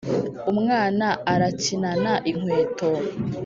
[0.51, 2.89] umwana arakinana inkweto